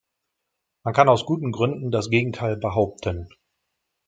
[0.83, 3.29] Man kann aus guten Gründen das Gegenteil behaupten.